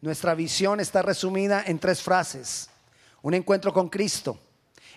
[0.00, 2.68] Nuestra visión está resumida en tres frases.
[3.22, 4.38] Un encuentro con Cristo.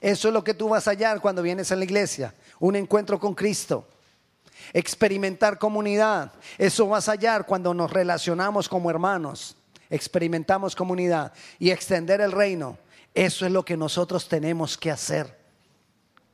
[0.01, 2.33] Eso es lo que tú vas a hallar cuando vienes a la iglesia.
[2.59, 3.87] Un encuentro con Cristo.
[4.73, 6.31] Experimentar comunidad.
[6.57, 9.55] Eso vas a hallar cuando nos relacionamos como hermanos.
[9.89, 11.33] Experimentamos comunidad.
[11.57, 12.77] Y extender el reino.
[13.13, 15.37] Eso es lo que nosotros tenemos que hacer.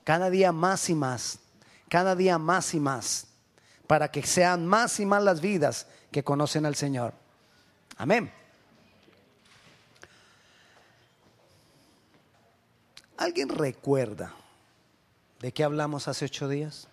[0.03, 1.39] Cada día más y más.
[1.87, 3.27] Cada día más y más.
[3.87, 7.13] Para que sean más y más las vidas que conocen al Señor.
[7.97, 8.31] Amén.
[13.17, 14.33] ¿Alguien recuerda
[15.39, 16.87] de qué hablamos hace ocho días?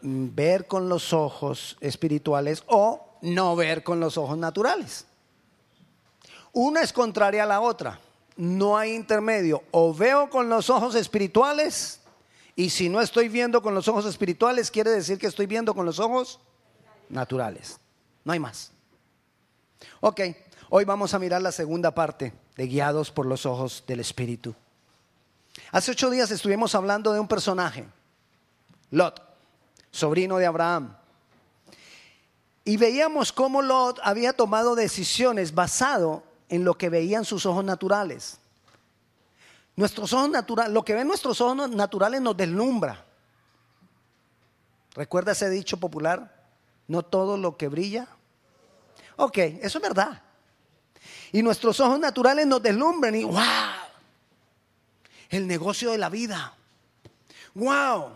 [0.00, 5.06] Ver con los ojos espirituales o no ver con los ojos naturales.
[6.52, 8.00] Una es contraria a la otra.
[8.36, 9.62] No hay intermedio.
[9.70, 12.00] O veo con los ojos espirituales
[12.56, 15.86] y si no estoy viendo con los ojos espirituales, quiere decir que estoy viendo con
[15.86, 16.40] los ojos
[17.08, 17.78] naturales.
[18.24, 18.72] No hay más.
[20.00, 20.20] Ok,
[20.74, 24.54] hoy vamos a mirar la segunda parte de Guiados por los Ojos del Espíritu.
[25.70, 27.86] Hace ocho días estuvimos hablando de un personaje,
[28.90, 29.22] Lot,
[29.90, 30.96] sobrino de Abraham.
[32.64, 38.38] Y veíamos cómo Lot había tomado decisiones basado en lo que veían sus ojos naturales.
[39.76, 43.04] Nuestros ojos naturales, lo que ven nuestros ojos naturales nos deslumbra.
[44.94, 46.34] ¿Recuerda ese dicho popular?
[46.88, 48.08] No todo lo que brilla.
[49.16, 50.22] Ok, eso es verdad.
[51.32, 53.42] Y nuestros ojos naturales nos deslumbran y wow,
[55.30, 56.54] el negocio de la vida.
[57.54, 58.10] Wow,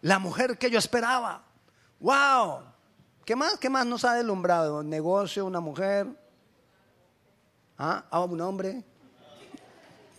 [0.00, 1.44] la mujer que yo esperaba.
[2.00, 2.62] Wow,
[3.24, 3.56] ¿qué más?
[3.58, 4.82] ¿Qué más nos ha deslumbrado?
[4.82, 6.08] negocio, una mujer.
[7.78, 8.04] ¿Ah?
[8.28, 8.82] un hombre.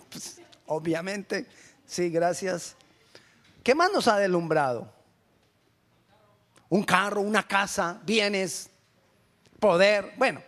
[0.09, 1.47] Pues, obviamente,
[1.85, 2.75] sí, gracias.
[3.61, 4.89] ¿Qué más nos ha deslumbrado?
[6.69, 8.69] Un carro, una casa, bienes,
[9.59, 10.41] poder, bueno,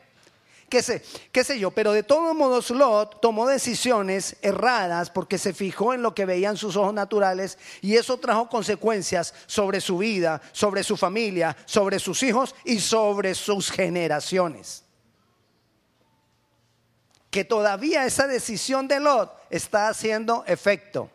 [0.70, 5.54] qué sé, qué sé yo, pero de todos modos Lot tomó decisiones erradas porque se
[5.54, 10.42] fijó en lo que veían sus ojos naturales y eso trajo consecuencias sobre su vida,
[10.52, 14.84] sobre su familia, sobre sus hijos y sobre sus generaciones
[17.30, 21.12] que todavía esa decisión de Lot está haciendo efecto.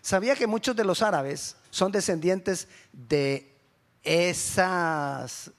[0.00, 3.52] ¿Sabía que muchos de los árabes son descendientes de
[4.02, 5.50] esas...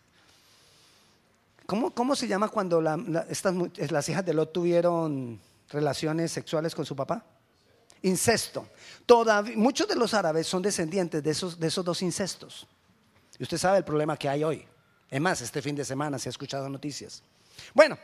[1.66, 2.82] ¿Cómo, cómo se llama cuando
[3.30, 3.56] estas,
[3.92, 7.26] las hijas de Lot tuvieron relaciones sexuales con su papá?
[8.02, 8.68] Incesto.
[9.56, 12.68] Muchos de los árabes son descendientes de esos, de esos dos incestos.
[13.40, 14.68] Y usted sabe el problema que hay hoy.
[15.10, 17.24] Es más, este fin de semana se ha escuchado noticias.
[17.74, 17.98] Bueno,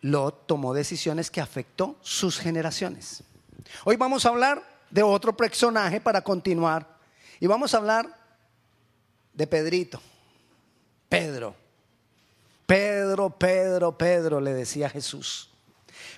[0.00, 3.22] Lot tomó decisiones que afectó sus generaciones.
[3.84, 6.96] Hoy vamos a hablar de otro personaje para continuar
[7.40, 8.16] y vamos a hablar
[9.34, 10.00] de Pedrito.
[11.08, 11.54] Pedro.
[12.66, 15.50] Pedro, Pedro, Pedro, le decía Jesús.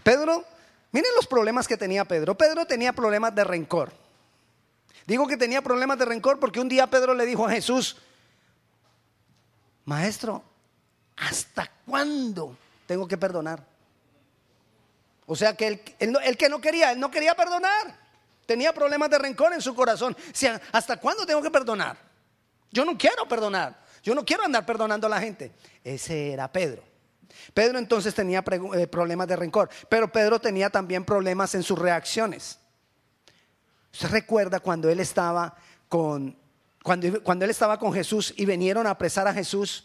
[0.02, 0.44] Pedro,
[0.92, 2.36] miren los problemas que tenía Pedro.
[2.36, 3.92] Pedro tenía problemas de rencor.
[5.06, 7.96] Digo que tenía problemas de rencor porque un día Pedro le dijo a Jesús,
[9.84, 10.42] Maestro,
[11.16, 12.56] ¿hasta cuándo
[12.86, 13.64] tengo que perdonar?
[15.26, 15.66] O sea que
[15.98, 17.96] él, que no quería, él no quería perdonar.
[18.46, 20.16] Tenía problemas de rencor en su corazón.
[20.72, 21.98] ¿hasta cuándo tengo que perdonar?
[22.70, 23.87] Yo no quiero perdonar.
[24.02, 25.52] Yo no quiero andar perdonando a la gente.
[25.82, 26.82] Ese era Pedro.
[27.54, 28.44] Pedro entonces tenía
[28.74, 32.58] eh, problemas de rencor, pero Pedro tenía también problemas en sus reacciones.
[33.92, 35.54] ¿Usted recuerda cuando él estaba
[35.88, 36.36] con
[36.82, 39.84] cuando, cuando él estaba con Jesús y vinieron a apresar a Jesús?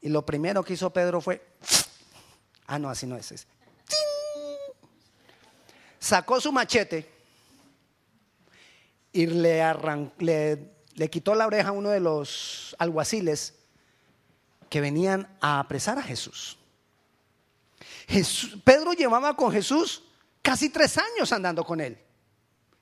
[0.00, 1.40] Y lo primero que hizo Pedro fue
[2.66, 3.46] Ah, no, así no es.
[5.98, 7.11] Sacó su machete
[9.12, 13.54] y le, quitó la oreja a uno de los alguaciles
[14.70, 16.56] que venían a apresar a Jesús.
[18.64, 20.02] Pedro llevaba con Jesús
[20.40, 21.98] casi tres años andando con él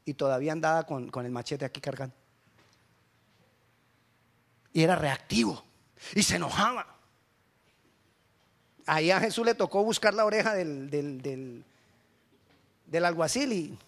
[0.04, 2.14] y todavía andaba con, el machete aquí cargando.
[4.72, 5.64] Y era reactivo
[6.14, 6.87] y se enojaba.
[8.87, 11.64] Ahí a Jesús le tocó buscar la oreja del,
[13.05, 13.78] alguacil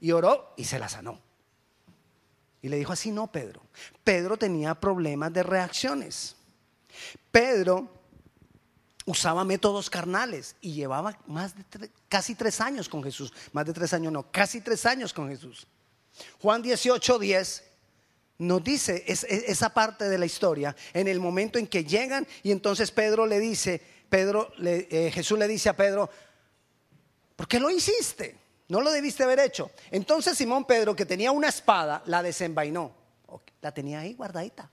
[0.00, 1.29] y oró y se la sanó.
[2.62, 3.62] Y le dijo así, no, Pedro.
[4.04, 6.36] Pedro tenía problemas de reacciones.
[7.30, 7.88] Pedro
[9.06, 13.32] usaba métodos carnales y llevaba más de casi tres años con Jesús.
[13.52, 15.66] Más de tres años, no, casi tres años con Jesús.
[16.40, 17.64] Juan 18, 10
[18.38, 22.90] nos dice esa parte de la historia en el momento en que llegan y entonces
[22.90, 26.08] Pedro le dice, Pedro, eh, Jesús le dice a Pedro,
[27.36, 28.36] ¿por qué lo hiciste?
[28.70, 29.72] No lo debiste haber hecho.
[29.90, 32.92] Entonces Simón Pedro, que tenía una espada, la desenvainó.
[33.60, 34.70] La tenía ahí guardadita.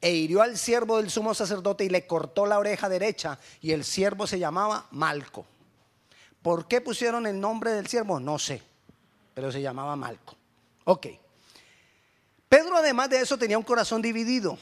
[0.00, 3.38] E hirió al siervo del sumo sacerdote y le cortó la oreja derecha.
[3.60, 5.44] Y el siervo se llamaba Malco.
[6.40, 8.18] ¿Por qué pusieron el nombre del siervo?
[8.18, 8.62] No sé.
[9.34, 10.34] Pero se llamaba Malco.
[10.84, 11.06] Ok.
[12.48, 14.56] Pedro además de eso tenía un corazón dividido.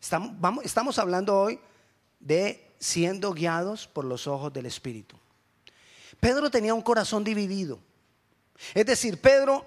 [0.00, 1.58] Estamos, estamos hablando hoy
[2.20, 5.16] de siendo guiados por los ojos del Espíritu.
[6.22, 7.80] Pedro tenía un corazón dividido.
[8.74, 9.66] Es decir, Pedro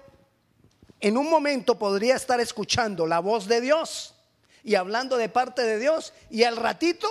[1.00, 4.14] en un momento podría estar escuchando la voz de Dios
[4.64, 7.06] y hablando de parte de Dios y al ratito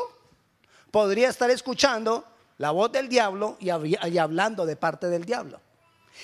[0.89, 2.25] podría estar escuchando
[2.57, 3.69] la voz del diablo y,
[4.17, 5.61] hablando de parte del diablo.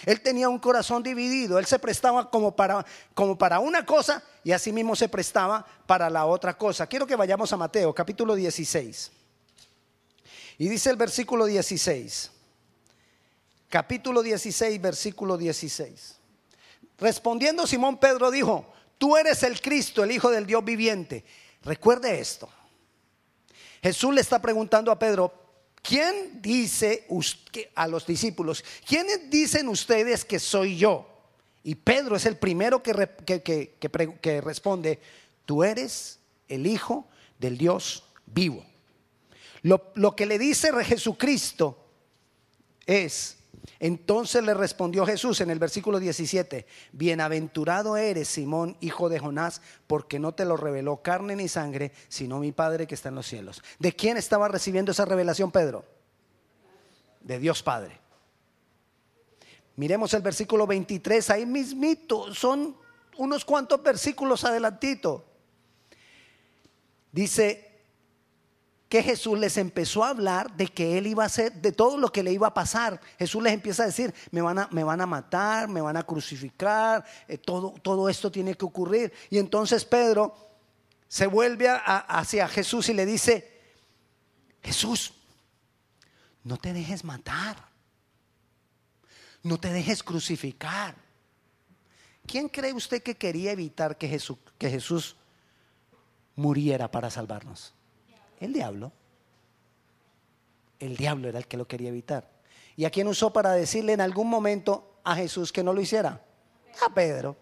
[0.08, 2.84] Él tenía un corazón dividido, él se prestaba como para,
[3.14, 6.88] como para una cosa y así mismo se prestaba para la otra cosa.
[6.88, 9.12] Quiero que vayamos a Mateo capítulo 16.
[10.58, 12.41] Y dice el versículo 16,
[13.72, 16.18] capítulo 16, versículo 16.
[17.00, 21.26] Respondiendo Simón Pedro dijo, tú eres el Cristo, el Hijo del Dios viviente.
[21.64, 22.48] Recuerde esto.
[23.82, 25.34] Jesús le está preguntando a Pedro,
[25.82, 27.08] ¿quién dice
[27.74, 31.08] a los discípulos, quiénes dicen ustedes que soy yo?
[31.64, 32.94] Y Pedro es el primero que,
[33.26, 35.00] que responde,
[35.46, 37.08] tú eres el Hijo
[37.40, 38.64] del Dios vivo.
[39.64, 41.78] Lo, lo que le dice Jesucristo
[42.86, 43.38] es,
[43.80, 50.20] entonces le respondió Jesús en el versículo 17, bienaventurado eres Simón, hijo de Jonás, porque
[50.20, 53.64] no te lo reveló carne ni sangre, sino mi Padre que está en los cielos.
[53.80, 55.86] ¿De quién estaba recibiendo esa revelación Pedro?
[57.22, 58.00] De Dios Padre.
[59.76, 62.76] Miremos el versículo 23, ahí mismito, son
[63.18, 65.26] unos cuantos versículos adelantito.
[67.12, 67.71] Dice,
[68.92, 72.12] que Jesús les empezó a hablar de que él iba a hacer, de todo lo
[72.12, 73.00] que le iba a pasar.
[73.18, 76.04] Jesús les empieza a decir, me van a, me van a matar, me van a
[76.04, 79.14] crucificar, eh, todo, todo esto tiene que ocurrir.
[79.30, 80.36] Y entonces Pedro
[81.08, 83.62] se vuelve hacia Jesús y le dice,
[84.62, 85.14] Jesús,
[86.44, 87.70] no te dejes matar,
[89.42, 90.98] no te dejes crucificar.
[92.28, 95.16] ¿Quién cree usted que quería evitar que Jesús, que Jesús
[96.36, 97.74] muriera para salvarnos?
[98.42, 98.92] El diablo.
[100.80, 102.30] El diablo era el que lo quería evitar.
[102.76, 106.26] ¿Y a quién usó para decirle en algún momento a Jesús que no lo hiciera?
[106.86, 107.38] A Pedro.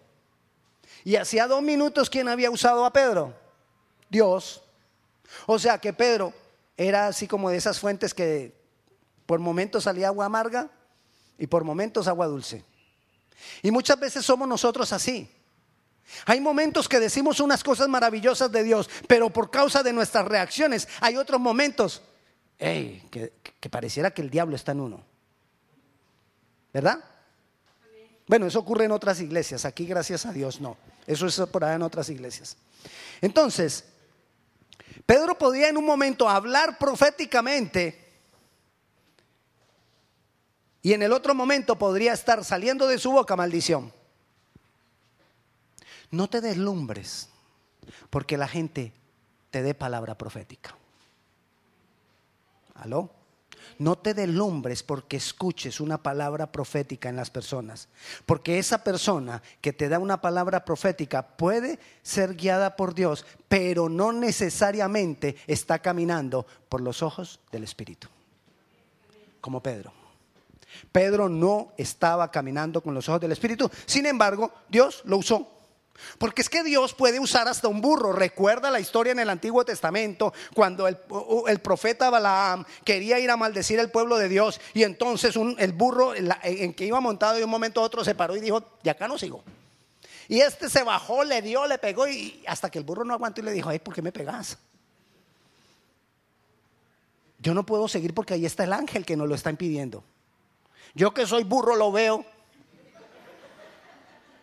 [1.02, 3.34] Y hacía dos minutos, ¿quién había usado a Pedro?
[4.10, 4.62] Dios.
[5.46, 6.34] O sea que Pedro
[6.76, 8.54] era así como de esas fuentes que
[9.24, 10.70] por momentos salía agua amarga
[11.38, 12.62] y por momentos agua dulce.
[13.62, 15.30] Y muchas veces somos nosotros así.
[16.26, 20.88] Hay momentos que decimos unas cosas maravillosas de Dios, pero por causa de nuestras reacciones
[21.00, 22.02] hay otros momentos
[22.58, 23.32] que,
[23.70, 25.04] pareciera que el diablo está en uno.
[26.72, 27.02] ¿Verdad?
[28.26, 30.76] Bueno, eso ocurre en otras iglesias, aquí gracias a Dios no.
[31.06, 32.56] Eso es por allá en otras iglesias.
[33.20, 33.84] Entonces,
[35.04, 38.08] Pedro podía en un momento hablar proféticamente
[40.82, 43.92] y en el otro momento podría estar saliendo de su boca maldición.
[46.10, 47.28] No te deslumbres
[48.10, 48.92] porque la gente
[49.50, 50.76] te dé palabra profética.
[52.74, 53.10] ¿Aló?
[53.78, 57.88] No te deslumbres porque escuches una palabra profética en las personas.
[58.26, 63.88] Porque esa persona que te da una palabra profética puede ser guiada por Dios, pero
[63.88, 68.08] no necesariamente está caminando por los ojos del Espíritu.
[69.40, 69.92] Como Pedro.
[70.92, 73.70] Pedro no estaba caminando con los ojos del Espíritu.
[73.86, 75.59] Sin embargo, Dios lo usó
[76.18, 78.12] porque es que Dios puede usar hasta un burro.
[78.12, 80.96] Recuerda la historia en el Antiguo Testamento cuando el,
[81.60, 86.74] profeta Balaam quería ir a maldecir al pueblo de Dios y entonces el burro en,
[86.74, 89.18] que iba montado de un momento a otro se paró y dijo, de acá no
[89.18, 89.42] sigo.
[90.28, 93.40] Y este se bajó, le dio, le pegó y hasta que el burro no aguantó
[93.40, 94.58] y le dijo, ay, ¿por qué me pegas?
[97.38, 100.04] Yo no puedo seguir porque ahí está el ángel que nos lo está impidiendo.
[100.94, 102.24] Yo que soy burro lo veo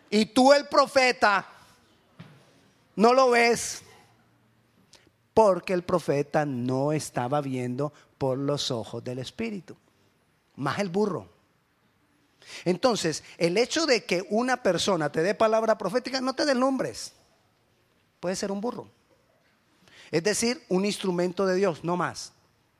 [0.09, 1.47] y tú el profeta
[2.95, 3.83] no lo ves
[5.33, 9.75] porque el profeta no estaba viendo por los ojos del Espíritu,
[10.55, 11.29] más el burro.
[12.65, 17.13] Entonces, el hecho de que una persona te dé palabra profética, no te dé nombres.
[18.19, 18.87] Puede ser un burro.
[20.09, 22.33] Es decir, un instrumento de Dios, no más.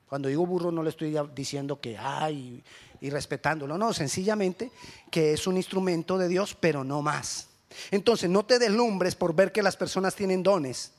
[0.08, 2.64] Cuando digo burro no le estoy diciendo que hay
[3.00, 3.78] y respetándolo.
[3.78, 4.70] No, sencillamente
[5.10, 7.48] que es un instrumento de Dios, pero no más.
[7.90, 10.92] Entonces, no te deslumbres por ver que las personas tienen dones.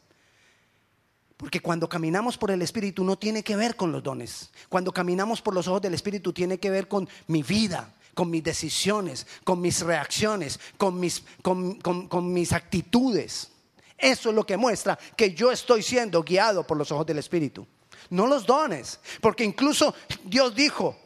[1.40, 4.50] Porque cuando caminamos por el Espíritu no tiene que ver con los dones.
[4.68, 8.44] Cuando caminamos por los ojos del Espíritu tiene que ver con mi vida, con mis
[8.44, 13.52] decisiones, con mis reacciones, con mis, con, mis actitudes.
[13.98, 17.66] Eso es lo que muestra que yo estoy siendo guiado por los ojos del Espíritu.
[18.10, 19.00] No los dones.
[19.22, 20.98] Porque incluso Dios dijo,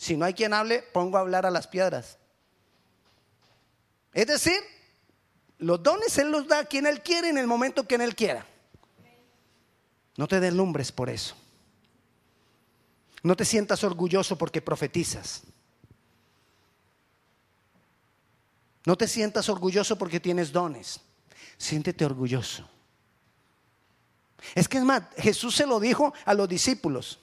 [0.00, 2.16] si no hay quien hable, pongo a hablar a las piedras.
[4.14, 4.58] Es decir,
[5.58, 8.46] los dones Él los da a quien Él quiere en el momento que Él quiera.
[10.16, 11.36] No te deslumbres por eso.
[13.22, 15.42] No te sientas orgulloso porque profetizas.
[18.86, 20.98] No te sientas orgulloso porque tienes dones.
[21.58, 22.66] Siéntete orgulloso.
[24.54, 27.18] Es que es más, Jesús se lo dijo a los discípulos.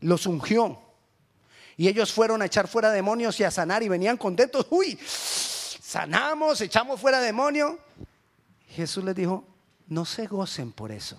[0.00, 0.91] Los ungió.
[1.82, 4.68] Y ellos fueron a echar fuera demonios y a sanar y venían contentos.
[4.70, 7.74] Uy, sanamos, echamos fuera demonios.
[8.68, 9.44] Jesús les dijo,
[9.88, 11.16] no se gocen por eso.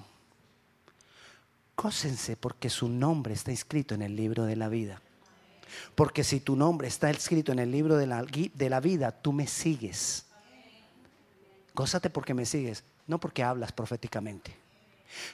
[1.75, 5.01] Gócense porque su nombre está inscrito en el libro de la vida.
[5.95, 9.33] Porque si tu nombre está escrito en el libro de la, de la vida, tú
[9.33, 10.27] me sigues.
[11.75, 14.55] Gózate porque me sigues, no porque hablas proféticamente.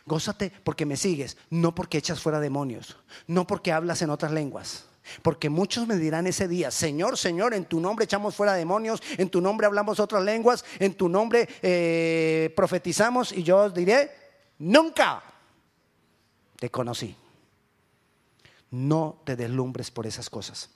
[0.08, 4.89] Gózate porque me sigues, no porque echas fuera demonios, no porque hablas en otras lenguas.
[5.22, 9.30] Porque muchos me dirán ese día, Señor, Señor, en tu nombre echamos fuera demonios, en
[9.30, 14.12] tu nombre hablamos otras lenguas, en tu nombre eh, profetizamos y yo os diré,
[14.60, 15.24] nunca
[16.58, 17.16] te conocí.
[18.72, 20.70] No te deslumbres por esas cosas.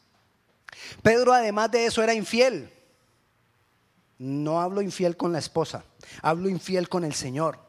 [1.03, 2.71] Pedro además de eso era infiel.
[4.17, 5.83] No hablo infiel con la esposa,
[6.21, 7.59] hablo infiel con el Señor.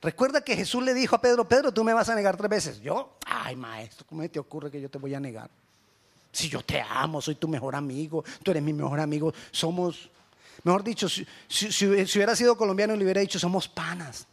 [0.00, 2.80] Recuerda que Jesús le dijo a Pedro, Pedro, tú me vas a negar tres veces.
[2.80, 5.50] Yo, ay maestro, ¿cómo te ocurre que yo te voy a negar?
[6.32, 10.10] Si yo te amo, soy tu mejor amigo, tú eres mi mejor amigo, somos,
[10.62, 14.26] mejor dicho, si, si hubiera sido colombiano le hubiera dicho, somos panas.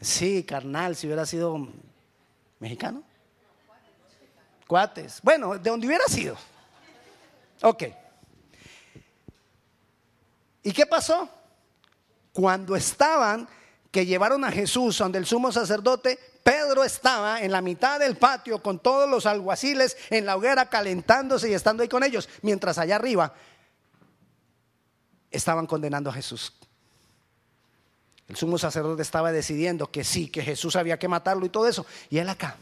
[0.00, 1.68] Sí, carnal, si hubiera sido
[2.60, 3.02] mexicano.
[4.66, 5.20] Cuates.
[5.22, 6.36] Bueno, de donde hubiera sido.
[7.62, 7.84] Ok.
[10.62, 11.28] ¿Y qué pasó?
[12.38, 13.48] Cuando estaban,
[13.90, 18.62] que llevaron a Jesús donde el sumo sacerdote, Pedro estaba en la mitad del patio
[18.62, 22.94] con todos los alguaciles en la hoguera calentándose y estando ahí con ellos, mientras allá
[22.94, 23.34] arriba
[25.32, 26.52] estaban condenando a Jesús.
[28.28, 31.86] El sumo sacerdote estaba decidiendo que sí, que Jesús había que matarlo y todo eso.
[32.08, 32.56] Y él acá,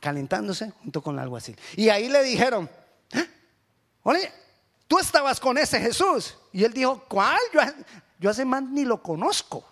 [0.00, 1.58] calentándose junto con el alguacil.
[1.76, 2.70] Y ahí le dijeron,
[3.12, 3.28] ¿Eh?
[4.02, 4.32] oye,
[4.88, 6.38] tú estabas con ese Jesús.
[6.54, 7.38] Y él dijo, ¿cuál?
[7.52, 7.60] Yo,
[8.22, 9.64] yo hace más ni lo conozco.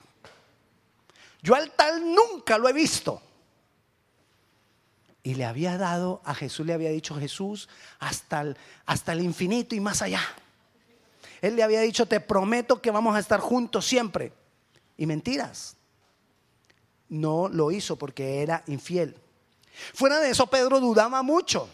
[1.41, 3.23] Yo al tal nunca lo he visto.
[5.23, 7.69] Y le había dado, a Jesús le había dicho Jesús
[8.01, 10.21] hasta el, hasta el infinito y más allá.
[11.41, 14.33] Él le había dicho, te prometo que vamos a estar juntos siempre
[14.97, 15.77] y mentiras.
[17.09, 19.17] No lo hizo porque era infiel.
[19.95, 21.69] Fuera de eso, Pedro dudaba mucho.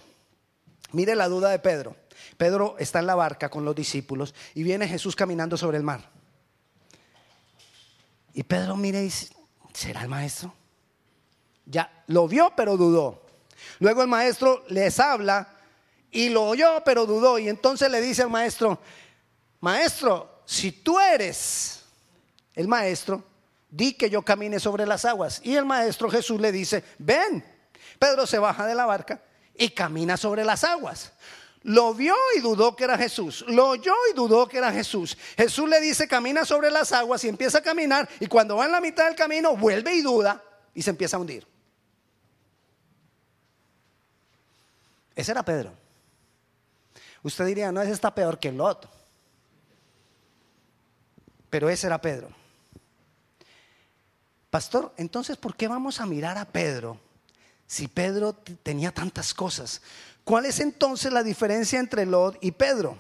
[0.92, 1.97] Mire la duda de Pedro.
[2.37, 6.15] Pedro está en la barca con los discípulos y viene Jesús caminando sobre el mar.
[8.37, 9.28] Y Pedro mire y dice,
[9.73, 10.52] ¿será el maestro?
[11.64, 13.23] Ya lo vio, pero dudó.
[13.78, 15.57] Luego el maestro les habla
[16.11, 17.38] y lo oyó, pero dudó.
[17.38, 18.78] Y entonces le dice al maestro,
[19.61, 21.83] maestro, si tú eres
[22.55, 23.25] el maestro,
[23.71, 25.40] di que yo camine sobre las aguas.
[25.43, 27.43] Y el maestro Jesús le dice, ven.
[27.99, 29.23] Pedro se baja de la barca
[29.55, 31.11] y camina sobre las aguas.
[31.66, 33.44] Lo vio y dudó que era Jesús.
[33.49, 35.18] Lo oyó y dudó que era Jesús.
[35.37, 38.08] Jesús le dice, camina sobre las aguas y empieza a caminar.
[38.20, 40.40] Y cuando va en la mitad del camino, vuelve y duda
[40.73, 41.44] y se empieza a hundir.
[45.16, 45.73] Ese era Pedro.
[47.25, 48.88] Usted diría, no, ese está peor que Lot.
[51.50, 52.28] Pero ese era Pedro.
[54.50, 57.00] Pastor, entonces, ¿por qué vamos a mirar a Pedro
[57.66, 59.82] si Pedro tenía tantas cosas?
[60.26, 62.99] ¿Cuál es entonces la diferencia entre Lot y Pedro?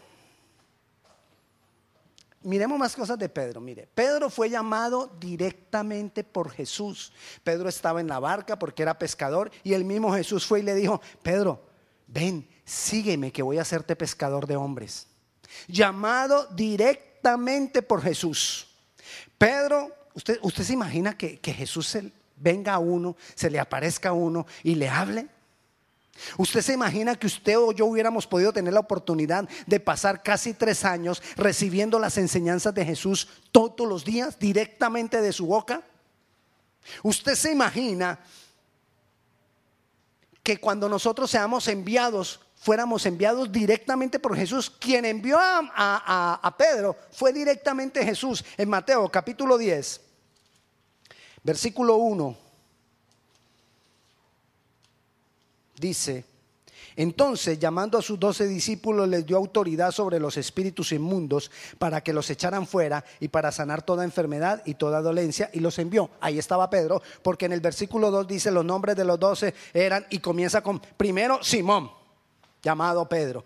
[2.42, 3.60] Miremos más cosas de Pedro.
[3.60, 7.12] Mire, Pedro fue llamado directamente por Jesús.
[7.42, 10.76] Pedro estaba en la barca porque era pescador y el mismo Jesús fue y le
[10.76, 11.60] dijo, Pedro,
[12.06, 15.08] ven, sígueme que voy a hacerte pescador de hombres.
[15.66, 18.68] Llamado directamente por Jesús.
[19.36, 21.98] Pedro ¿Usted, se imagina que, Jesús
[22.36, 25.28] venga a uno, se le aparezca a uno y le hable?
[26.38, 30.54] ¿Usted se imagina que usted o yo hubiéramos podido tener la oportunidad de pasar casi
[30.54, 35.82] tres años recibiendo las enseñanzas de Jesús todos los días directamente de su boca?
[37.02, 38.18] ¿Usted se imagina
[40.42, 44.70] que cuando nosotros seamos enviados fuéramos enviados directamente por Jesús.
[44.70, 48.44] Quien envió a, a- a Pedro fue directamente Jesús.
[48.56, 50.00] En Mateo capítulo 10,
[51.44, 52.36] versículo 1,
[55.78, 56.24] dice,
[56.96, 62.14] entonces llamando a sus doce discípulos les dio autoridad sobre los espíritus inmundos para que
[62.14, 66.08] los echaran fuera y para sanar toda enfermedad y toda dolencia y los envió.
[66.20, 70.06] Ahí estaba Pedro, porque en el versículo 2 dice los nombres de los doce eran
[70.08, 71.90] y comienza con primero Simón,
[72.62, 73.44] llamado Pedro.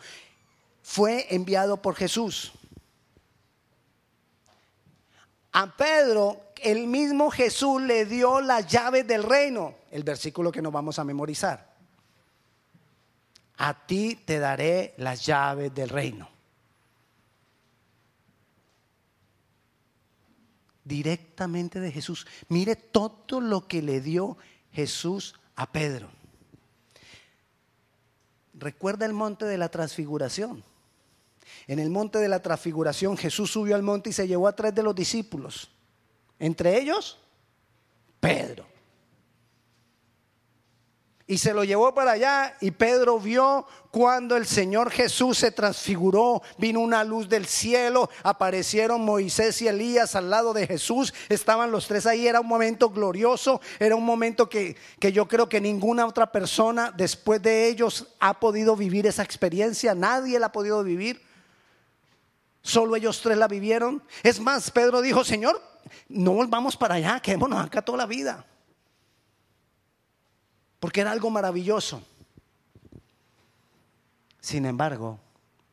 [0.82, 2.52] Fue enviado por Jesús.
[5.52, 10.72] A Pedro, el mismo Jesús le dio las llaves del reino, el versículo que nos
[10.72, 11.69] vamos a memorizar.
[13.62, 16.30] A ti te daré las llaves del reino.
[20.82, 22.26] Directamente de Jesús.
[22.48, 24.38] Mire todo lo que le dio
[24.72, 26.08] Jesús a Pedro.
[28.54, 30.64] Recuerda el monte de la transfiguración.
[31.66, 34.74] En el monte de la transfiguración Jesús subió al monte y se llevó a tres
[34.74, 35.70] de los discípulos.
[36.38, 37.18] Entre ellos,
[38.20, 38.64] Pedro.
[41.30, 46.42] Y se lo llevó para allá y Pedro vio cuando el Señor Jesús se transfiguró,
[46.58, 51.86] vino una luz del cielo, aparecieron Moisés y Elías al lado de Jesús, estaban los
[51.86, 56.04] tres ahí, era un momento glorioso, era un momento que, que yo creo que ninguna
[56.04, 61.22] otra persona después de ellos ha podido vivir esa experiencia, nadie la ha podido vivir.
[62.60, 64.02] Solo ellos tres la vivieron.
[64.24, 65.62] Es más, Pedro dijo, Señor,
[66.08, 68.44] no volvamos para allá, quedémonos acá toda la vida.
[70.80, 72.02] Porque era algo maravilloso.
[74.40, 75.18] Sin embargo,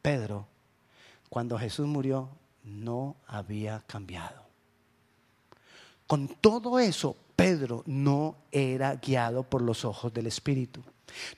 [0.01, 0.45] Pedro,
[1.29, 2.29] cuando Jesús murió,
[2.63, 4.43] no había cambiado.
[6.05, 10.83] Con todo eso, Pedro no era guiado por los ojos del Espíritu.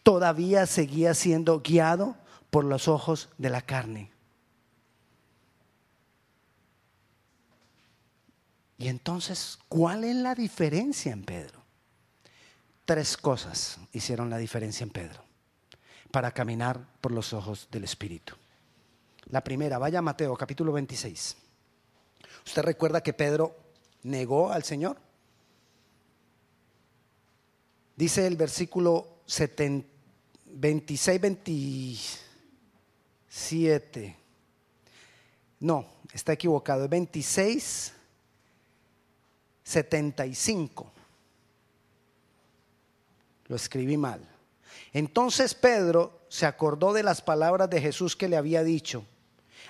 [0.03, 2.15] Todavía seguía siendo guiado
[2.49, 4.11] por los ojos de la carne.
[8.77, 11.58] Y entonces, ¿cuál es la diferencia en Pedro?
[12.89, 15.23] Tres cosas hicieron la diferencia en Pedro
[16.09, 18.33] para caminar por los ojos del Espíritu.
[19.29, 21.37] La primera, vaya a Mateo capítulo 26.
[22.47, 23.55] ¿Usted recuerda que Pedro
[24.01, 24.97] negó al Señor?
[27.95, 29.19] Dice el versículo
[30.47, 34.17] 26, 27.
[35.59, 36.85] No, está equivocado.
[36.85, 37.93] Es 26,
[39.63, 40.93] 75.
[43.49, 44.21] Lo escribí mal.
[44.93, 49.03] Entonces Pedro se acordó de las palabras de Jesús que le había dicho,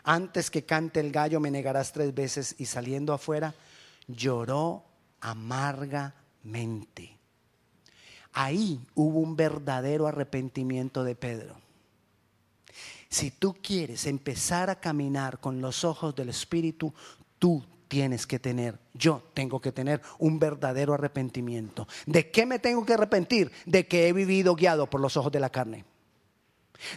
[0.03, 3.55] antes que cante el gallo me negarás tres veces y saliendo afuera
[4.07, 4.83] lloró
[5.21, 7.17] amargamente.
[8.33, 11.55] Ahí hubo un verdadero arrepentimiento de Pedro.
[13.09, 16.93] Si tú quieres empezar a caminar con los ojos del Espíritu,
[17.39, 21.87] tú tienes que tener, yo tengo que tener un verdadero arrepentimiento.
[22.05, 23.51] ¿De qué me tengo que arrepentir?
[23.65, 25.83] De que he vivido guiado por los ojos de la carne.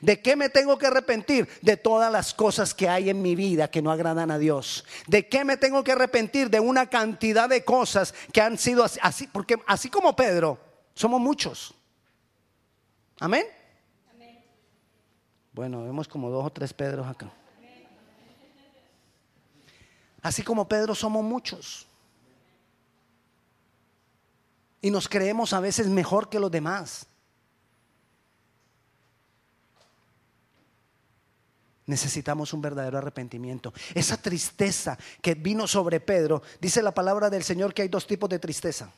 [0.01, 1.49] ¿De qué me tengo que arrepentir?
[1.61, 4.85] De todas las cosas que hay en mi vida que no agradan a Dios.
[5.09, 6.51] ¿De qué me tengo que arrepentir?
[6.51, 10.61] De una cantidad de cosas que han sido así, así porque así como Pedro,
[10.95, 11.75] somos muchos.
[13.19, 13.47] Amén.
[15.53, 17.31] Bueno, vemos como dos o tres Pedros acá.
[20.23, 21.87] Así como Pedro somos muchos.
[24.81, 27.07] Y nos creemos a veces mejor que los demás.
[31.87, 33.73] Necesitamos un verdadero arrepentimiento.
[33.95, 38.31] Esa tristeza que vino sobre Pedro, dice la palabra del Señor que hay dos tipos
[38.31, 38.93] de tristeza.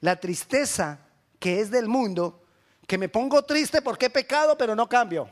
[0.00, 0.98] La tristeza
[1.38, 2.42] que es del mundo,
[2.86, 5.28] que me pongo triste porque he pecado pero no cambio.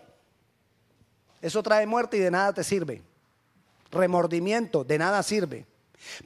[1.40, 3.02] Eso trae muerte y de nada te sirve.
[3.92, 5.66] Remordimiento, de nada sirve.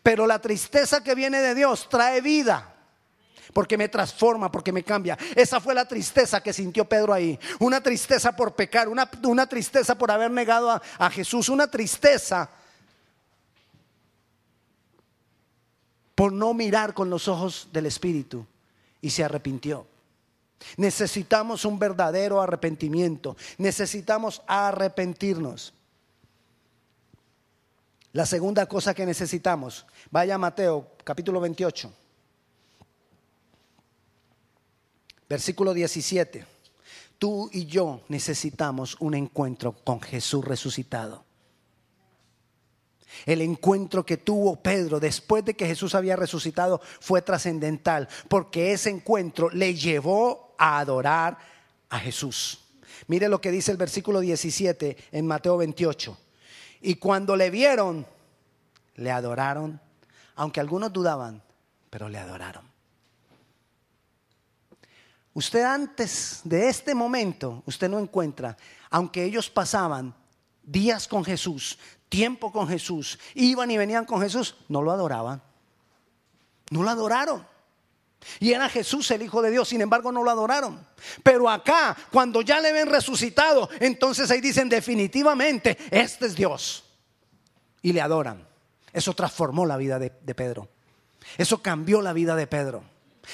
[0.03, 2.73] Pero la tristeza que viene de Dios trae vida.
[3.53, 5.19] Porque me transforma, porque me cambia.
[5.35, 7.39] Esa fue la tristeza que sintió Pedro ahí.
[7.59, 12.49] Una tristeza por pecar, una, una tristeza por haber negado a, a Jesús, una tristeza
[16.15, 18.47] por no mirar con los ojos del Espíritu.
[19.01, 19.87] Y se arrepintió.
[20.77, 23.37] Necesitamos un verdadero arrepentimiento.
[23.59, 25.73] Necesitamos arrepentirnos.
[28.17, 31.93] La segunda cosa que necesitamos, vaya a Mateo capítulo 28,
[35.29, 36.47] versículo 17.
[37.19, 41.27] Tú y yo necesitamos un encuentro con Jesús resucitado.
[43.27, 48.89] El encuentro que tuvo Pedro después de que Jesús había resucitado fue trascendental, porque ese
[48.89, 51.37] encuentro le llevó a adorar
[51.91, 52.61] a Jesús.
[53.09, 56.17] Mire lo que dice el versículo 17 en Mateo 28.
[56.81, 58.07] Y cuando le vieron,
[58.97, 59.81] le adoraron,
[60.35, 61.43] aunque algunos dudaban,
[61.91, 62.65] pero le adoraron.
[65.35, 68.57] Usted antes de este momento, usted no encuentra,
[68.91, 70.15] aunque ellos pasaban
[70.63, 75.43] días con Jesús, tiempo con Jesús, iban y venían con Jesús, no lo adoraban.
[76.71, 77.47] No lo adoraron.
[78.41, 80.87] Y era Jesús el Hijo de Dios, sin embargo no lo adoraron.
[81.23, 86.85] Pero acá, cuando ya le ven resucitado, entonces ahí dicen definitivamente, este es Dios.
[87.83, 88.47] Y le adoran.
[88.93, 90.69] Eso transformó la vida de, de Pedro.
[91.39, 92.85] Eso cambió la vida de Pedro.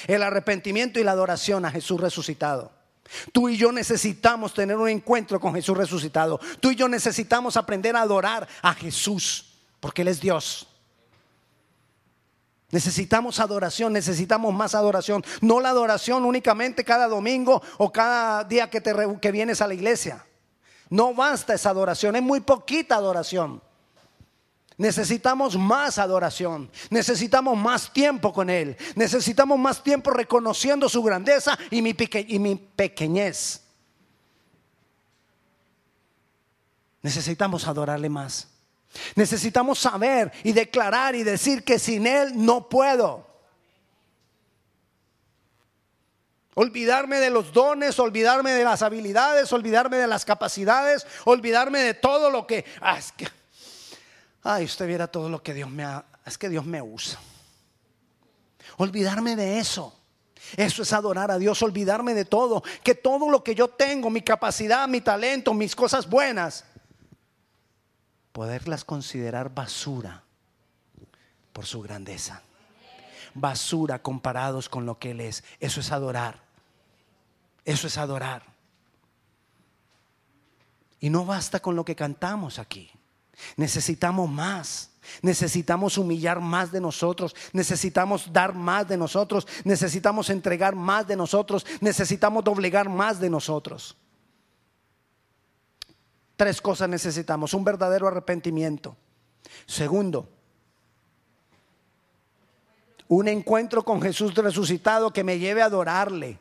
[0.07, 2.73] El arrepentimiento y la adoración a Jesús resucitado.
[3.33, 6.41] Tú y yo necesitamos tener un encuentro con Jesús resucitado.
[6.61, 10.67] Tú y yo necesitamos aprender a adorar a Jesús, porque Él es Dios.
[12.73, 15.23] Necesitamos adoración, necesitamos más adoración.
[15.43, 19.75] No la adoración únicamente cada domingo o cada día que, te, que vienes a la
[19.75, 20.25] iglesia.
[20.89, 23.63] No basta esa adoración, es muy poquita adoración.
[24.79, 31.83] Necesitamos más adoración, necesitamos más tiempo con Él, necesitamos más tiempo reconociendo su grandeza y
[31.83, 31.95] mi,
[32.27, 33.63] y mi pequeñez.
[37.03, 38.52] Necesitamos adorarle más.
[39.15, 43.27] Necesitamos saber y declarar y decir que sin Él no puedo.
[46.55, 52.31] Olvidarme de los dones, olvidarme de las habilidades, olvidarme de las capacidades, olvidarme de todo
[52.31, 52.67] lo que...
[52.81, 53.27] Ah, es que
[54.43, 56.05] ay, usted viera todo lo que Dios me ha...
[56.27, 57.19] Es que Dios me usa.
[58.77, 59.99] Olvidarme de eso.
[60.57, 62.63] Eso es adorar a Dios, olvidarme de todo.
[62.83, 66.65] Que todo lo que yo tengo, mi capacidad, mi talento, mis cosas buenas,
[68.33, 70.25] poderlas considerar basura
[71.53, 72.43] por su grandeza.
[73.35, 75.45] Basura comparados con lo que Él es.
[75.61, 76.41] Eso es adorar.
[77.65, 78.43] Eso es adorar.
[81.01, 82.91] Y no basta con lo que cantamos aquí.
[83.57, 84.91] Necesitamos más.
[85.21, 91.67] Necesitamos humillar más de nosotros, necesitamos dar más de nosotros, necesitamos entregar más de nosotros,
[91.81, 93.97] necesitamos doblegar más de nosotros.
[96.43, 97.55] Tres cosas necesitamos.
[97.55, 98.97] Un verdadero arrepentimiento.
[99.65, 100.29] Segundo,
[103.07, 106.41] un encuentro con Jesús resucitado que me lleve a adorarle.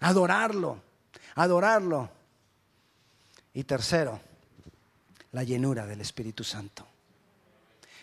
[0.00, 0.82] Adorarlo.
[1.36, 2.10] Adorarlo.
[3.54, 4.20] Y tercero,
[5.32, 6.86] la llenura del Espíritu Santo.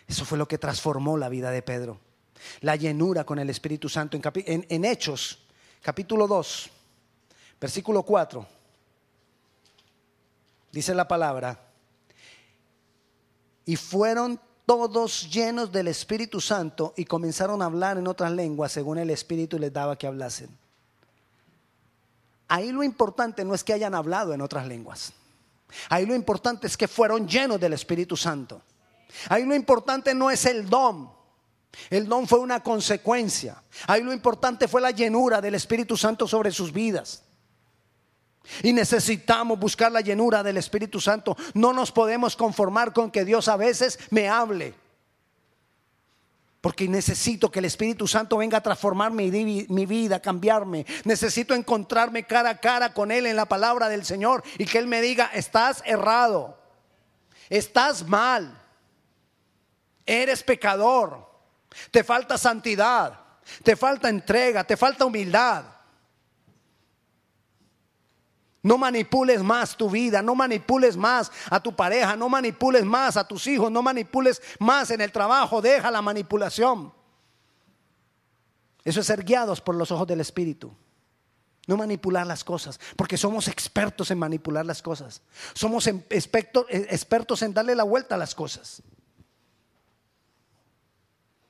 [0.08, 2.00] Eso fue lo que transformó la vida de Pedro.
[2.62, 4.20] La llenura con el Espíritu Santo.
[4.34, 5.46] En, Hechos,
[5.84, 6.72] capítulo 2,
[7.62, 8.55] versículo 4
[10.76, 11.58] dice la palabra,
[13.64, 18.98] y fueron todos llenos del Espíritu Santo y comenzaron a hablar en otras lenguas según
[18.98, 20.50] el Espíritu les daba que hablasen.
[22.50, 25.14] Ahí lo importante no es que hayan hablado en otras lenguas.
[25.88, 28.62] Ahí lo importante es que fueron llenos del Espíritu Santo.
[29.30, 31.10] Ahí lo importante no es el don.
[31.90, 33.64] El don fue una consecuencia.
[33.88, 37.25] Ahí lo importante fue la llenura del Espíritu Santo sobre sus vidas.
[38.64, 41.36] Y necesitamos buscar la llenura del Espíritu Santo.
[41.54, 44.74] No nos podemos conformar con que Dios a veces me hable.
[46.66, 50.84] Porque necesito que el Espíritu Santo venga a transformar mi, mi, vida, cambiarme.
[51.04, 54.88] Necesito encontrarme cara a cara con Él en la palabra del Señor y que Él
[54.88, 56.58] me diga, estás errado,
[57.50, 58.60] estás mal,
[60.08, 61.30] eres pecador,
[61.92, 63.20] te falta santidad,
[63.62, 65.75] te falta entrega, te falta humildad.
[68.66, 73.24] No manipules más tu vida, no manipules más a tu pareja, no manipules más a
[73.24, 76.92] tus hijos, no manipules más en el trabajo, deja la manipulación.
[78.84, 80.76] Eso es ser guiados por los ojos del Espíritu.
[81.68, 85.22] No manipular las cosas, porque somos expertos en manipular las cosas.
[85.54, 88.82] Somos em, eh, expertos en darle la vuelta a las cosas.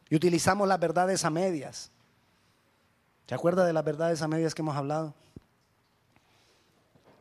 [0.10, 1.91] Y utilizamos las verdades a medias.
[3.25, 5.15] ¿Se acuerda de las verdades a medias que hemos hablado?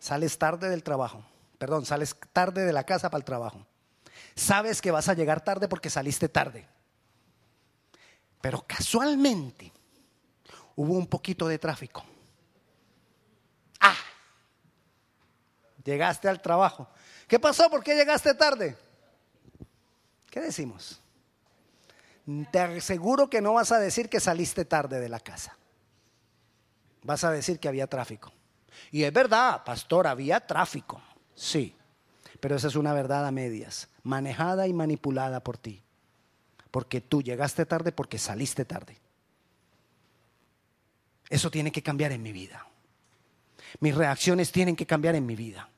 [0.05, 1.25] Sales tarde del trabajo.
[1.57, 3.67] Perdón, sales tarde de la casa para el trabajo.
[4.35, 6.69] Sabes que vas a llegar tarde porque saliste tarde.
[8.43, 9.73] Pero casualmente
[10.77, 12.05] hubo un poquito de tráfico.
[13.81, 13.97] Ah,
[15.83, 16.87] llegaste al trabajo.
[17.27, 17.71] ¿Qué pasó?
[17.71, 18.77] ¿Por qué llegaste tarde?
[20.29, 21.01] ¿Qué decimos?
[22.53, 25.57] Te aseguro que no vas a decir que saliste tarde de la casa.
[27.05, 28.35] Vas a decir que había tráfico.
[28.91, 31.01] Y es verdad, pastor, había tráfico,
[31.35, 31.75] sí,
[32.41, 35.83] pero esa es una verdad a medias, manejada y manipulada por ti,
[36.71, 38.99] porque tú llegaste tarde porque saliste tarde.
[41.31, 42.67] Eso tiene que cambiar en mi vida.
[43.81, 45.69] Mis reacciones tienen que cambiar en mi vida.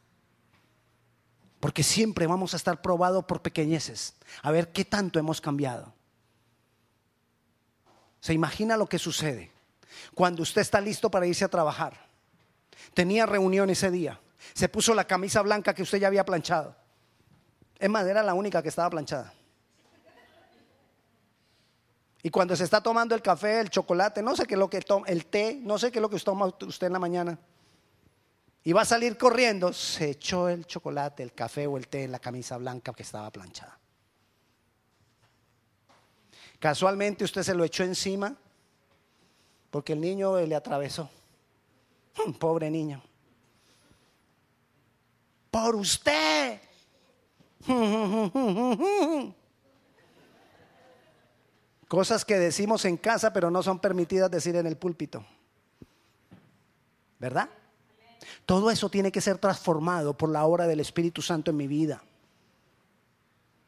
[1.60, 4.14] Porque siempre vamos a estar probados por pequeñeces.
[4.42, 5.94] A ver qué tanto hemos cambiado.
[8.20, 9.52] Se imagina lo que sucede
[10.14, 12.05] cuando usted está listo para irse a trabajar.
[12.94, 14.20] Tenía reunión ese día.
[14.54, 16.76] Se puso la camisa blanca que usted ya había planchado.
[17.78, 19.32] Es más, era la única que estaba planchada.
[22.22, 24.80] Y cuando se está tomando el café, el chocolate, no sé qué es lo que
[24.80, 27.38] toma, el té, no sé qué es lo que toma usted en la mañana.
[28.64, 32.10] Y va a salir corriendo, se echó el chocolate, el café o el té en
[32.10, 33.78] la camisa blanca que estaba planchada.
[36.58, 38.34] Casualmente usted se lo echó encima
[39.70, 41.08] porque el niño le atravesó.
[42.38, 43.02] Pobre niño.
[45.50, 46.60] Por usted.
[51.88, 55.24] Cosas que decimos en casa pero no son permitidas decir en el púlpito.
[57.18, 57.48] ¿Verdad?
[58.44, 62.02] Todo eso tiene que ser transformado por la obra del Espíritu Santo en mi vida.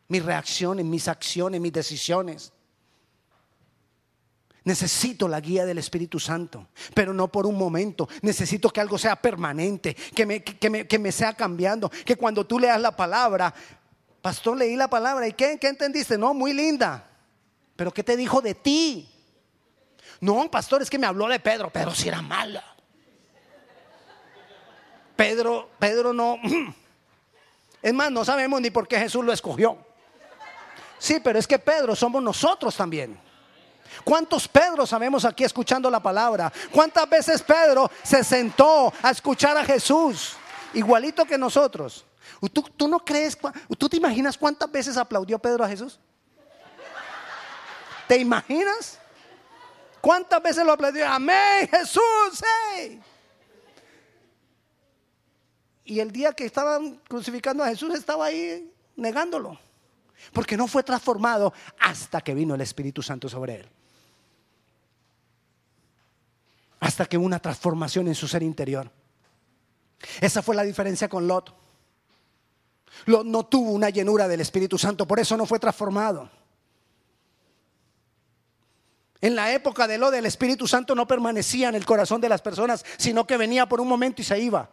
[0.08, 2.52] Mis reacciones, mis acciones, mis decisiones.
[4.68, 8.06] Necesito la guía del Espíritu Santo, pero no por un momento.
[8.20, 11.88] Necesito que algo sea permanente, que me, que me, sea cambiando.
[11.88, 13.54] Que cuando tú leas la palabra,
[14.20, 16.18] pastor, leí la palabra y ¿qué, qué entendiste?
[16.18, 17.02] No, muy linda.
[17.76, 19.08] Pero ¿qué te dijo de ti?
[20.20, 21.70] No, pastor, es que me habló de Pedro.
[21.70, 22.62] Pedro si era mala.
[25.16, 26.36] Pedro, Pedro no.
[27.80, 29.78] Es más, no sabemos ni por qué Jesús lo escogió.
[30.98, 33.18] Sí, pero es que Pedro somos nosotros también.
[34.04, 36.52] ¿Cuántos Pedro sabemos aquí escuchando la palabra?
[36.70, 40.36] ¿Cuántas veces Pedro se sentó a escuchar a Jesús?
[40.74, 42.04] Igualito que nosotros.
[42.52, 43.36] ¿Tú, tú no crees?
[43.76, 45.98] ¿Tú te imaginas cuántas veces aplaudió Pedro a Jesús?
[48.06, 48.98] ¿Te imaginas?
[50.00, 51.06] ¿Cuántas veces lo aplaudió?
[51.06, 52.42] Amén, Jesús.
[55.84, 59.58] Y el día que estaban crucificando a Jesús estaba ahí negándolo.
[60.32, 63.68] Porque no fue transformado hasta que vino el Espíritu Santo sobre él.
[66.80, 68.90] Hasta que una transformación en su ser interior.
[70.20, 71.54] Esa fue la diferencia con Lot.
[73.06, 76.30] Lot no tuvo una llenura del Espíritu Santo, por eso no fue transformado.
[79.20, 82.40] En la época de lo del Espíritu Santo no permanecía en el corazón de las
[82.40, 84.70] personas, sino que venía por un momento y se iba.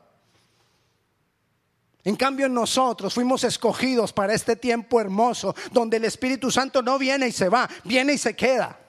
[2.04, 7.28] En cambio, nosotros fuimos escogidos para este tiempo hermoso, donde el Espíritu Santo no viene
[7.28, 8.80] y se va, viene y se queda.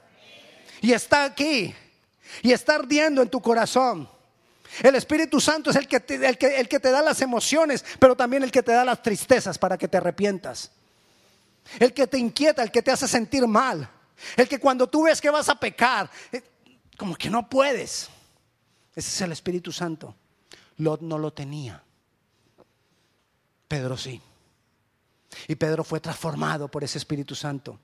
[0.82, 1.74] Y está aquí,
[2.42, 4.08] y está ardiendo en tu corazón.
[4.82, 7.84] El Espíritu Santo es el que, te, el, que, el que te da las emociones,
[7.98, 10.70] pero también el que te da las tristezas para que te arrepientas.
[11.78, 13.88] El que te inquieta, el que te hace sentir mal.
[14.36, 16.42] El que cuando tú ves que vas a pecar, eh,
[16.96, 18.08] como que no puedes.
[18.94, 20.14] Ese es el Espíritu Santo.
[20.78, 21.82] Lot no lo tenía.
[23.68, 24.20] Pedro sí.
[25.48, 27.78] Y Pedro fue transformado por ese Espíritu Santo.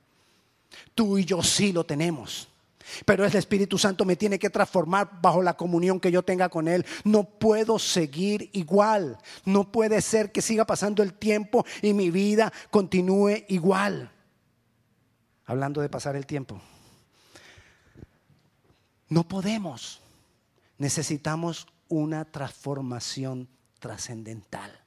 [0.94, 2.48] Tú y yo sí lo tenemos.
[3.04, 6.68] Pero el Espíritu Santo me tiene que transformar bajo la comunión que yo tenga con
[6.68, 6.84] Él.
[7.04, 9.18] No puedo seguir igual.
[9.44, 14.10] No puede ser que siga pasando el tiempo y mi vida continúe igual
[15.52, 16.60] hablando de pasar el tiempo.
[19.08, 20.00] No podemos.
[20.78, 24.80] Necesitamos una transformación trascendental.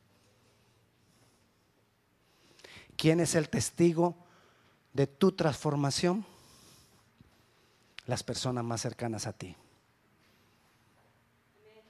[2.97, 4.15] ¿Quién es el testigo
[4.93, 6.25] de tu transformación?
[8.05, 9.55] Las personas más cercanas a ti.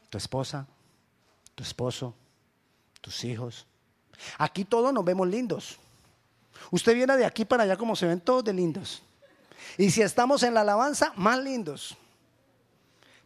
[0.09, 0.65] Tu esposa,
[1.55, 2.13] tu esposo,
[3.01, 3.65] tus hijos.
[4.37, 5.77] Aquí todos nos vemos lindos.
[6.71, 9.01] Usted viene de aquí para allá como se ven todos de lindos.
[9.77, 11.97] Y si estamos en la alabanza, más lindos.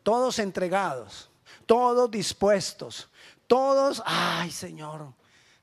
[0.04, 1.30] Todos entregados,
[1.66, 3.10] todos dispuestos,
[3.48, 5.14] todos, ay Señor,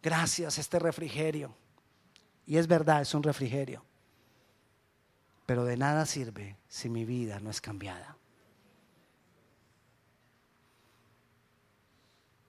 [0.03, 1.55] gracias este refrigerio.
[2.47, 3.83] Y es verdad, es un refrigerio.
[5.47, 8.17] Pero de nada sirve si mi vida no es cambiada.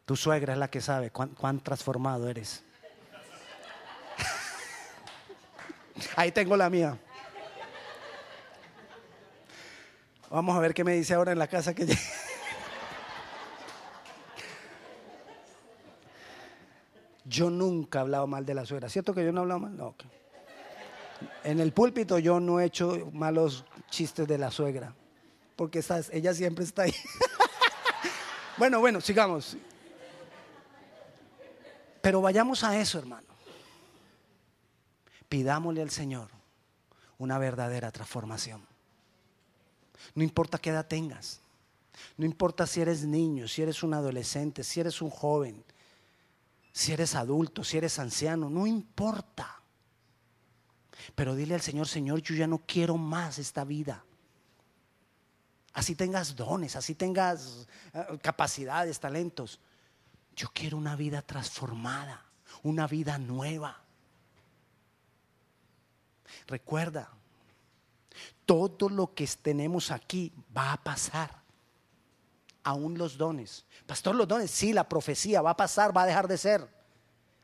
[0.05, 2.63] Tu suegra es la que sabe cuán, transformado eres.
[6.15, 6.97] Ahí tengo la mía.
[10.29, 11.85] Vamos a ver qué me dice ahora en la casa que
[17.25, 18.87] Yo nunca he hablado mal de la suegra.
[18.89, 19.75] ¿Cierto que yo no he hablado mal?
[19.75, 19.93] No.
[21.43, 24.93] En el púlpito yo no he hecho malos chistes de la suegra.
[25.55, 26.93] Porque ella siempre está ahí.
[28.57, 29.57] bueno, bueno, sigamos.
[32.01, 33.27] Pero vayamos a eso, hermano
[35.29, 36.29] pidámosle al Señor
[37.17, 38.65] una verdadera transformación.
[40.15, 41.41] No importa qué edad tengas,
[42.15, 45.63] No importa si eres niño, si eres un adolescente, si eres un joven,
[46.71, 49.56] si eres adulto, si eres anciano, no importa.
[51.15, 54.03] Pero dile al Señor, Señor, yo ya no quiero más esta vida.
[55.73, 59.59] Así tengas dones, así tengas eh, capacidades, talentos.
[60.35, 62.25] Yo quiero una vida transformada,
[62.63, 63.79] una vida nueva.
[66.47, 67.09] Recuerda,
[68.45, 71.43] todo lo que tenemos aquí va a pasar.
[72.63, 73.65] Aún los dones.
[73.85, 76.67] Pastor, los dones, sí, la profecía va a pasar, va a dejar de ser.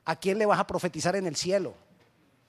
[0.06, 1.76] ¿A quién le vas a profetizar en el cielo?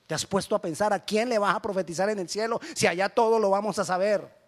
[0.06, 2.86] ¿Te has puesto a pensar a quién le vas a profetizar en el cielo si
[2.86, 4.44] allá todo lo vamos a saber?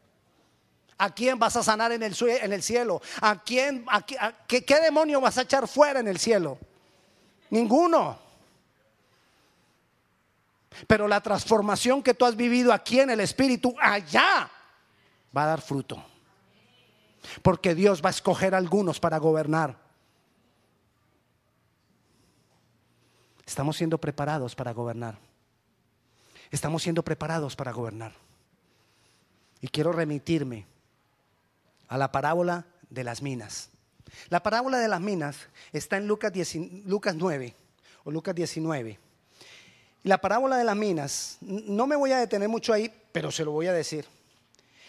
[0.98, 2.14] ¿A quién vas a sanar en el,
[2.62, 3.02] cielo?
[3.20, 4.02] ¿A quién, a,
[4.46, 6.58] qué, qué demonio vas a echar fuera en el cielo?
[7.50, 8.18] Ninguno.
[10.86, 14.50] Pero la transformación que tú has vivido aquí en el Espíritu, allá,
[15.36, 16.02] va a dar fruto.
[17.42, 19.76] Porque Dios va a escoger a algunos para gobernar.
[23.46, 25.18] Estamos siendo preparados para gobernar.
[26.50, 28.12] Estamos siendo preparados para gobernar.
[29.60, 30.66] Y quiero remitirme
[31.88, 33.70] a la parábola de las minas.
[34.28, 35.36] La parábola de las minas
[35.72, 36.32] está en Lucas,
[36.84, 37.54] Lucas 9
[38.04, 38.98] o Lucas 19.
[40.04, 43.50] La parábola de las minas, no me voy a detener mucho ahí, pero se lo
[43.50, 44.06] voy a decir.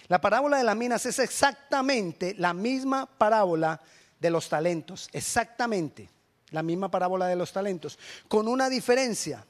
[0.07, 3.81] La parábola de las minas es exactamente la misma parábola
[4.19, 6.09] de los talentos, exactamente
[6.51, 9.45] la misma parábola de los talentos, con una diferencia.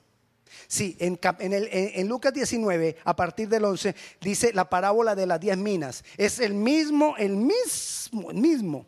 [0.67, 5.57] Sí, en, en, Lucas 19, a partir del 11, dice la parábola de las diez
[5.57, 6.03] minas.
[6.17, 8.85] Es el mismo, el mismo, el mismo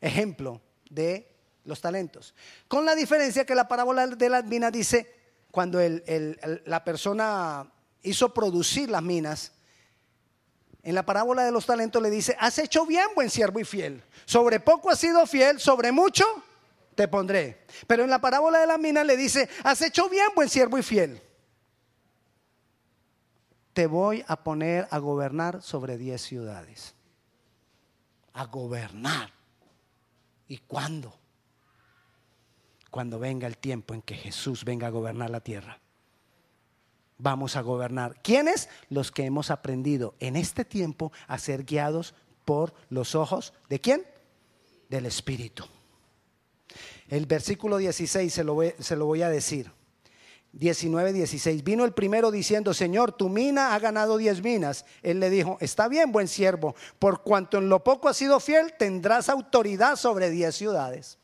[0.00, 1.26] ejemplo de
[1.64, 2.34] los talentos.
[2.68, 5.14] Con la diferencia que la parábola de las minas dice,
[5.50, 7.70] cuando la persona
[8.02, 9.52] hizo producir las minas,
[10.82, 14.02] en la parábola de los talentos le dice, has hecho bien, buen siervo y fiel.
[14.24, 16.24] Sobre poco has sido fiel, sobre mucho
[17.00, 17.64] te pondré.
[17.86, 20.82] Pero en la parábola de la mina le dice, has hecho bien, buen siervo y
[20.82, 21.22] fiel.
[23.72, 26.94] Te voy a poner a gobernar sobre diez ciudades.
[28.34, 29.32] A gobernar.
[30.46, 31.18] ¿Y cuándo?
[32.90, 35.80] Cuando venga el tiempo en que Jesús venga a gobernar la tierra.
[37.16, 38.20] Vamos a gobernar.
[38.20, 38.68] ¿Quiénes?
[38.90, 44.04] Los que hemos aprendido en este tiempo a ser guiados por los ojos de quién?
[44.90, 45.64] Del Espíritu.
[47.10, 48.54] El versículo 16 se lo
[49.04, 49.72] voy, a decir.
[50.52, 51.64] 19, 16.
[51.64, 54.84] Vino el primero diciendo, Señor, tu mina ha ganado diez minas.
[55.02, 58.74] Él le dijo, está bien, buen siervo, por cuanto en lo poco has sido fiel,
[58.78, 61.18] tendrás autoridad sobre diez ciudades.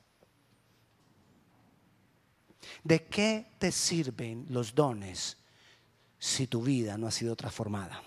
[2.83, 5.37] ¿De qué te sirven los dones
[6.19, 8.03] si tu vida no ha sido transformada?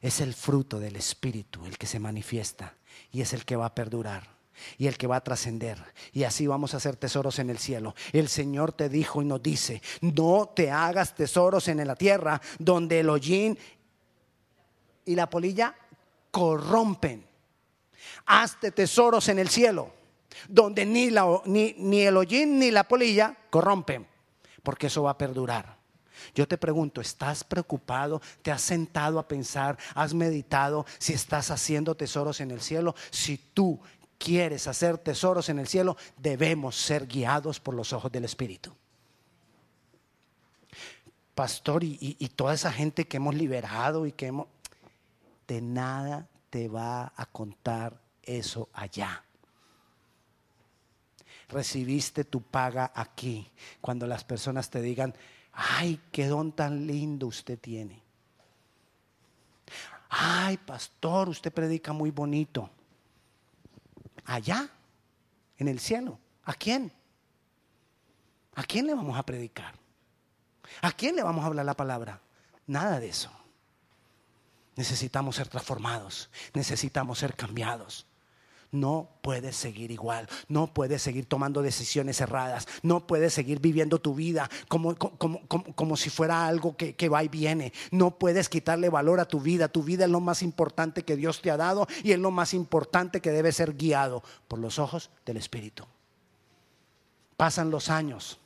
[0.00, 2.76] Es el fruto del Espíritu el que se manifiesta
[3.10, 4.33] y es el que va a perdurar
[4.78, 5.82] y el que va a trascender.
[6.12, 7.94] Y así vamos a hacer tesoros en el cielo.
[8.12, 13.00] El Señor te dijo y nos dice, no te hagas tesoros en la tierra donde
[13.00, 13.58] el hollín
[15.04, 15.74] y la polilla
[16.30, 17.26] corrompen.
[18.26, 19.92] Hazte tesoros en el cielo
[20.48, 21.10] donde ni,
[21.46, 24.06] ni, ni el hollín ni la polilla corrompen,
[24.62, 25.76] porque eso va a perdurar.
[26.34, 28.20] Yo te pregunto, ¿estás preocupado?
[28.42, 29.76] ¿Te has sentado a pensar?
[29.94, 32.94] ¿Has meditado si estás haciendo tesoros en el cielo?
[33.10, 33.80] Si tú
[34.18, 38.72] quieres hacer tesoros en el cielo, debemos ser guiados por los ojos del Espíritu.
[41.34, 44.46] Pastor, y, toda esa gente que hemos liberado y que hemos...
[45.48, 49.22] De nada te va a contar eso allá.
[51.48, 53.50] Recibiste tu paga aquí
[53.80, 55.14] cuando las personas te digan,
[55.52, 58.00] ay, qué don tan lindo usted tiene.
[60.08, 62.70] Ay, pastor, usted predica muy bonito
[64.24, 64.68] allá,
[65.58, 66.18] en el cielo.
[66.44, 66.92] ¿A quién?
[68.54, 69.74] ¿A quién le vamos a predicar?
[70.82, 72.20] ¿A quién le vamos a hablar la palabra?
[72.66, 73.30] Nada de eso.
[74.76, 78.06] Necesitamos ser transformados, necesitamos ser cambiados.
[78.74, 84.16] No puedes seguir igual, no puedes seguir tomando decisiones erradas, no puedes seguir viviendo tu
[84.16, 87.72] vida como, como, si fuera algo que, que, va y viene.
[87.92, 89.68] No puedes quitarle valor a tu vida.
[89.68, 92.52] Tu vida es lo más importante que Dios te ha dado y es lo más
[92.52, 95.86] importante que debe ser guiado por los ojos del Espíritu.
[97.36, 98.40] Pasan los años.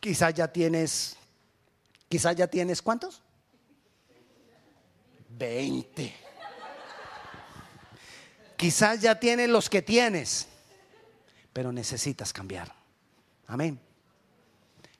[0.00, 1.16] Quizás ya tienes,
[2.08, 3.22] quizás ya tienes cuántos?
[5.28, 6.23] Veinte.
[8.56, 10.46] Quizás ya tienes los que tienes,
[11.52, 12.74] pero necesitas cambiar.
[13.46, 13.80] Amén.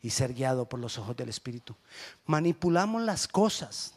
[0.02, 1.74] Y ser guiado por los ojos del Espíritu.
[2.26, 3.94] Manipulamos las cosas,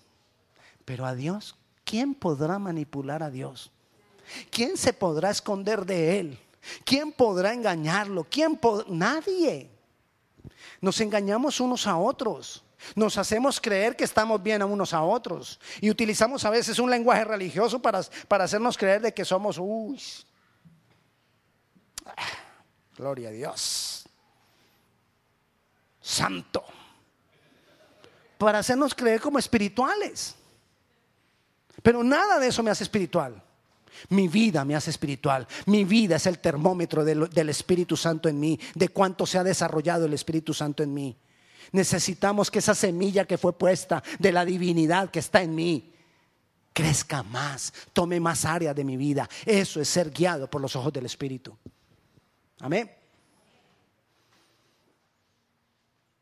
[0.85, 1.55] pero a Dios
[1.87, 3.71] ¿quién podrá manipular a Dios?
[4.51, 6.39] ¿Quién se podrá esconder de Él?
[6.83, 8.25] ¿Quién podrá engañarlo?
[8.29, 9.69] ¿Quién Nadie.
[10.81, 12.63] Nos engañamos unos a otros.
[12.95, 15.59] Nos hacemos creer que estamos bien a unos a otros.
[15.81, 20.01] Y utilizamos a veces un lenguaje religioso para, para hacernos creer de que somos, uy,
[22.95, 24.05] gloria a Dios,
[26.01, 26.63] santo.
[28.37, 30.35] Para hacernos creer como espirituales.
[31.81, 33.41] Pero nada de eso me hace espiritual.
[34.09, 35.47] Mi vida me hace espiritual.
[35.65, 39.43] Mi vida es el termómetro del, del, Espíritu Santo en mí, de cuánto se ha
[39.43, 41.17] desarrollado el Espíritu Santo en mí.
[41.71, 45.93] Necesitamos que esa semilla que fue puesta de la divinidad que está en mí
[46.73, 49.27] crezca más, tome más área de mi vida.
[49.45, 51.57] Eso es ser guiado por los ojos del Espíritu.
[52.59, 52.91] Amén.